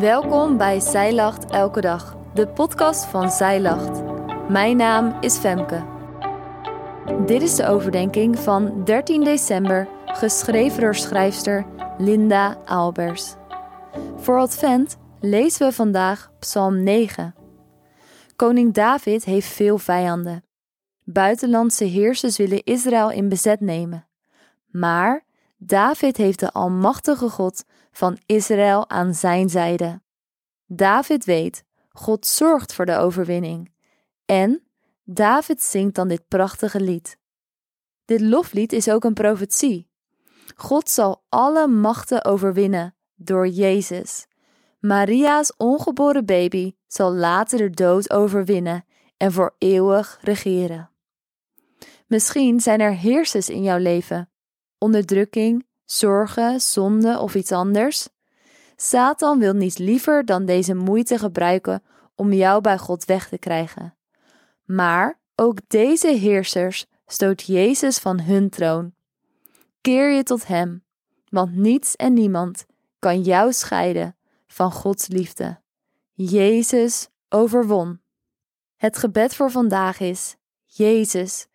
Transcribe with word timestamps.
Welkom 0.00 0.56
bij 0.56 0.80
Zij 0.80 1.14
Lacht 1.14 1.50
Elke 1.50 1.80
Dag, 1.80 2.16
de 2.34 2.48
podcast 2.48 3.04
van 3.04 3.30
Zij 3.30 3.60
Lacht. 3.60 4.02
Mijn 4.48 4.76
naam 4.76 5.16
is 5.20 5.36
Femke. 5.36 5.84
Dit 7.26 7.42
is 7.42 7.54
de 7.54 7.66
overdenking 7.66 8.38
van 8.38 8.84
13 8.84 9.24
december, 9.24 9.88
geschreven 10.04 10.80
door 10.80 10.94
schrijfster 10.94 11.66
Linda 11.98 12.58
Albers. 12.64 13.34
Voor 14.16 14.38
Advent 14.38 14.96
lezen 15.20 15.66
we 15.66 15.72
vandaag 15.72 16.30
Psalm 16.38 16.82
9. 16.82 17.34
Koning 18.36 18.74
David 18.74 19.24
heeft 19.24 19.48
veel 19.48 19.78
vijanden. 19.78 20.44
Buitenlandse 21.04 21.84
heersers 21.84 22.36
willen 22.36 22.64
Israël 22.64 23.10
in 23.10 23.28
bezet 23.28 23.60
nemen. 23.60 24.06
Maar 24.66 25.25
David 25.56 26.16
heeft 26.16 26.38
de 26.38 26.52
Almachtige 26.52 27.28
God 27.28 27.64
van 27.92 28.18
Israël 28.26 28.88
aan 28.90 29.14
zijn 29.14 29.48
zijde. 29.48 30.00
David 30.66 31.24
weet, 31.24 31.64
God 31.88 32.26
zorgt 32.26 32.72
voor 32.72 32.86
de 32.86 32.96
overwinning. 32.96 33.72
En 34.24 34.62
David 35.04 35.62
zingt 35.62 35.94
dan 35.94 36.08
dit 36.08 36.28
prachtige 36.28 36.80
lied. 36.80 37.18
Dit 38.04 38.20
loflied 38.20 38.72
is 38.72 38.88
ook 38.88 39.04
een 39.04 39.14
profetie. 39.14 39.88
God 40.56 40.90
zal 40.90 41.24
alle 41.28 41.66
machten 41.66 42.24
overwinnen 42.24 42.94
door 43.14 43.48
Jezus. 43.48 44.26
Maria's 44.80 45.52
ongeboren 45.56 46.24
baby 46.24 46.74
zal 46.86 47.12
later 47.12 47.58
de 47.58 47.70
dood 47.70 48.10
overwinnen 48.10 48.84
en 49.16 49.32
voor 49.32 49.54
eeuwig 49.58 50.18
regeren. 50.20 50.90
Misschien 52.06 52.60
zijn 52.60 52.80
er 52.80 52.94
heersers 52.94 53.48
in 53.48 53.62
jouw 53.62 53.78
leven, 53.78 54.30
onderdrukking, 54.78 55.66
zorgen, 55.84 56.60
zonde 56.60 57.18
of 57.18 57.34
iets 57.34 57.52
anders. 57.52 58.08
Satan 58.76 59.38
wil 59.38 59.52
niets 59.52 59.78
liever 59.78 60.24
dan 60.24 60.44
deze 60.44 60.74
moeite 60.74 61.18
gebruiken 61.18 61.82
om 62.14 62.32
jou 62.32 62.60
bij 62.60 62.78
God 62.78 63.04
weg 63.04 63.28
te 63.28 63.38
krijgen. 63.38 63.96
Maar 64.64 65.20
ook 65.34 65.58
deze 65.66 66.08
heersers 66.08 66.86
stoot 67.06 67.42
Jezus 67.42 67.98
van 67.98 68.20
hun 68.20 68.50
troon. 68.50 68.94
Keer 69.80 70.10
je 70.10 70.22
tot 70.22 70.46
Hem, 70.46 70.84
want 71.28 71.56
niets 71.56 71.96
en 71.96 72.12
niemand 72.12 72.66
kan 72.98 73.22
jou 73.22 73.52
scheiden 73.52 74.16
van 74.46 74.72
Gods 74.72 75.06
liefde. 75.06 75.60
Jezus 76.12 77.08
overwon. 77.28 78.00
Het 78.76 78.96
gebed 78.96 79.34
voor 79.34 79.50
vandaag 79.50 80.00
is: 80.00 80.36
Jezus, 80.64 81.46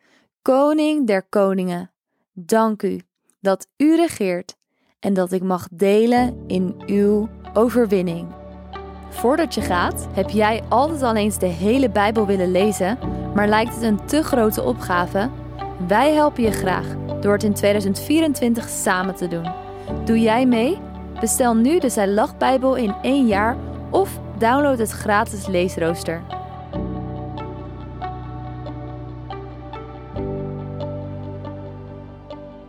Koning 0.41 1.07
der 1.07 1.23
Koningen, 1.23 1.91
dank 2.33 2.83
u 2.83 3.01
dat 3.41 3.67
u 3.77 3.95
regeert 3.95 4.55
en 4.99 5.13
dat 5.13 5.31
ik 5.31 5.43
mag 5.43 5.67
delen 5.71 6.43
in 6.47 6.75
uw 6.85 7.29
overwinning. 7.53 8.27
Voordat 9.09 9.53
je 9.53 9.61
gaat, 9.61 10.07
heb 10.13 10.29
jij 10.29 10.63
altijd 10.69 11.01
al 11.01 11.15
eens 11.15 11.39
de 11.39 11.45
hele 11.45 11.89
Bijbel 11.89 12.25
willen 12.25 12.51
lezen, 12.51 12.97
maar 13.35 13.47
lijkt 13.47 13.73
het 13.73 13.83
een 13.83 14.05
te 14.05 14.23
grote 14.23 14.63
opgave? 14.63 15.29
Wij 15.87 16.13
helpen 16.13 16.43
je 16.43 16.51
graag 16.51 16.85
door 17.21 17.33
het 17.33 17.43
in 17.43 17.53
2024 17.53 18.69
samen 18.69 19.15
te 19.15 19.27
doen. 19.27 19.51
Doe 20.05 20.19
jij 20.19 20.45
mee? 20.45 20.77
Bestel 21.19 21.55
nu 21.55 21.79
de 21.79 21.89
Zij 21.89 22.07
Lach 22.07 22.37
Bijbel 22.37 22.75
in 22.75 22.95
één 23.01 23.27
jaar 23.27 23.57
of 23.89 24.19
download 24.37 24.77
het 24.77 24.91
gratis 24.91 25.47
leesrooster. 25.47 26.40